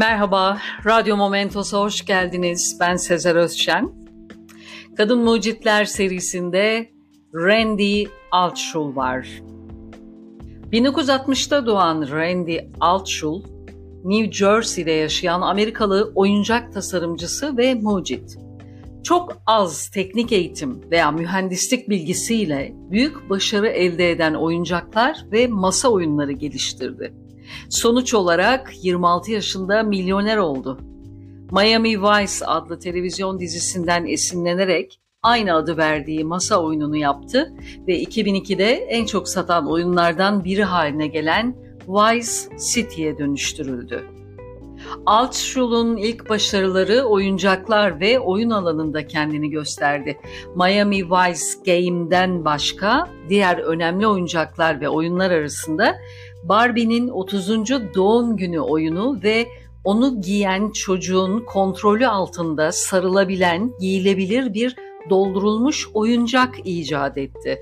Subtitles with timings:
[0.00, 2.76] Merhaba, Radyo Momentos'a hoş geldiniz.
[2.80, 3.92] Ben Sezer Özşen.
[4.96, 6.90] Kadın Mucitler serisinde
[7.34, 9.28] Randy Altschul var.
[10.72, 13.42] 1960'da doğan Randy Altschul,
[14.04, 18.38] New Jersey'de yaşayan Amerikalı oyuncak tasarımcısı ve mucit.
[19.10, 26.32] Çok az teknik eğitim veya mühendislik bilgisiyle büyük başarı elde eden oyuncaklar ve masa oyunları
[26.32, 27.14] geliştirdi.
[27.68, 30.78] Sonuç olarak 26 yaşında milyoner oldu.
[31.52, 37.52] Miami Vice adlı televizyon dizisinden esinlenerek aynı adı verdiği masa oyununu yaptı
[37.86, 41.56] ve 2002'de en çok satan oyunlardan biri haline gelen
[41.88, 44.19] Vice City'ye dönüştürüldü.
[45.06, 50.20] Altschul'un ilk başarıları oyuncaklar ve oyun alanında kendini gösterdi.
[50.56, 55.96] Miami Vice Game'den başka diğer önemli oyuncaklar ve oyunlar arasında
[56.42, 57.48] Barbie'nin 30.
[57.94, 59.46] doğum günü oyunu ve
[59.84, 64.76] onu giyen çocuğun kontrolü altında sarılabilen, giyilebilir bir
[65.10, 67.58] doldurulmuş oyuncak icat etti.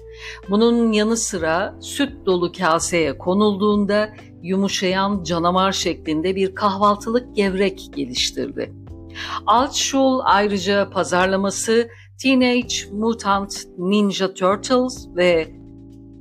[0.51, 4.11] Bunun yanı sıra süt dolu kaseye konulduğunda
[4.43, 8.73] yumuşayan canavar şeklinde bir kahvaltılık gevrek geliştirdi.
[9.47, 11.89] Altschul ayrıca pazarlaması
[12.23, 15.49] Teenage Mutant Ninja Turtles ve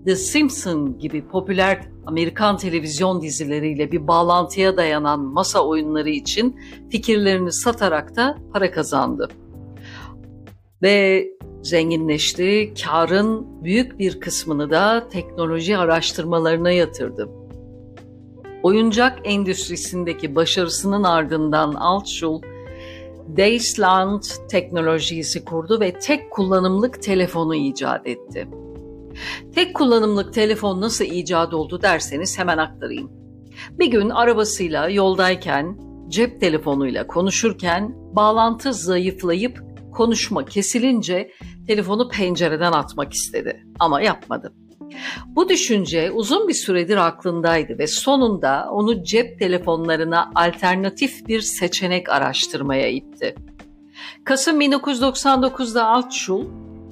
[0.05, 8.15] The Simpsons gibi popüler Amerikan televizyon dizileriyle bir bağlantıya dayanan masa oyunları için fikirlerini satarak
[8.15, 9.29] da para kazandı.
[10.81, 11.27] Ve
[11.63, 17.29] zenginleşti, karın büyük bir kısmını da teknoloji araştırmalarına yatırdı.
[18.67, 22.41] Oyuncak endüstrisindeki başarısının ardından Altschul,
[23.37, 28.47] Daysland teknolojisi kurdu ve tek kullanımlık telefonu icat etti.
[29.55, 33.11] Tek kullanımlık telefon nasıl icat oldu derseniz hemen aktarayım.
[33.71, 39.59] Bir gün arabasıyla yoldayken cep telefonuyla konuşurken bağlantı zayıflayıp
[39.93, 41.31] konuşma kesilince
[41.67, 44.53] telefonu pencereden atmak istedi ama yapmadı.
[45.27, 52.89] Bu düşünce uzun bir süredir aklındaydı ve sonunda onu cep telefonlarına alternatif bir seçenek araştırmaya
[52.89, 53.35] itti.
[54.23, 56.45] Kasım 1999'da Altschul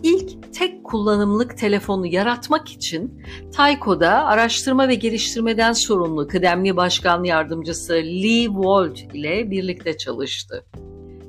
[0.04, 3.24] ilk tek kullanımlık telefonu yaratmak için
[3.58, 10.66] Tyco'da araştırma ve geliştirmeden sorumlu kıdemli başkan yardımcısı Lee Walt ile birlikte çalıştı.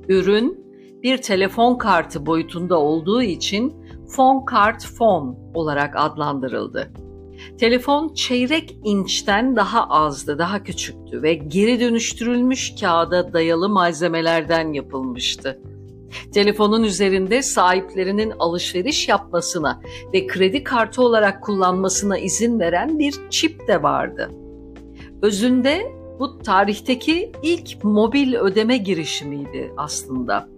[0.08, 0.66] Ürün
[1.02, 3.85] bir telefon kartı boyutunda olduğu için
[4.16, 6.92] phone kart phone olarak adlandırıldı.
[7.58, 15.60] Telefon çeyrek inçten daha azdı, daha küçüktü ve geri dönüştürülmüş kağıda dayalı malzemelerden yapılmıştı.
[16.34, 19.80] Telefonun üzerinde sahiplerinin alışveriş yapmasına
[20.12, 24.30] ve kredi kartı olarak kullanmasına izin veren bir çip de vardı.
[25.22, 30.55] Özünde bu tarihteki ilk mobil ödeme girişimiydi aslında.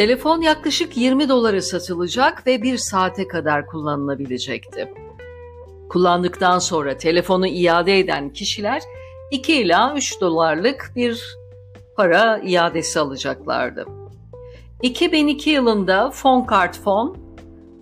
[0.00, 4.94] Telefon yaklaşık 20 dolara satılacak ve bir saate kadar kullanılabilecekti.
[5.88, 8.82] Kullandıktan sonra telefonu iade eden kişiler
[9.30, 11.36] 2 ila 3 dolarlık bir
[11.96, 13.86] para iadesi alacaklardı.
[14.82, 17.18] 2002 yılında Phonecard Phone,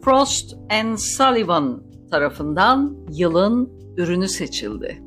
[0.04, 5.02] Frost and Sullivan tarafından yılın ürünü seçildi.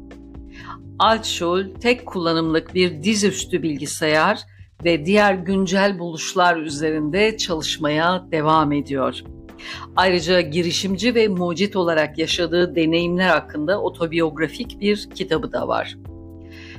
[1.00, 4.51] Altschul tek kullanımlık bir dizüstü bilgisayar
[4.86, 9.22] ve diğer güncel buluşlar üzerinde çalışmaya devam ediyor.
[9.96, 15.98] Ayrıca girişimci ve mucit olarak yaşadığı deneyimler hakkında otobiyografik bir kitabı da var.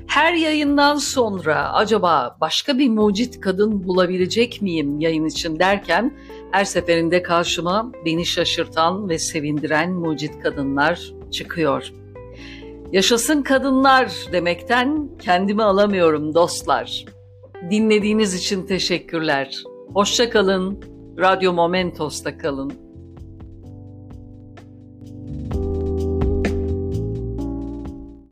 [0.06, 6.16] Her yayından sonra acaba başka bir mucit kadın bulabilecek miyim yayın için derken
[6.50, 11.92] her seferinde karşıma beni şaşırtan ve sevindiren mucit kadınlar çıkıyor.
[12.92, 17.04] Yaşasın kadınlar demekten kendimi alamıyorum dostlar.
[17.70, 19.62] Dinlediğiniz için teşekkürler.
[19.94, 20.80] Hoşça kalın.
[21.18, 22.81] Radyo Momentos'ta kalın.